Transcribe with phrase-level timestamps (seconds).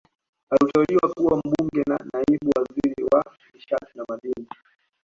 [0.49, 4.47] Aliteuliwa kuwa Mbunge na Naibu Waziri wa Nishati na Madini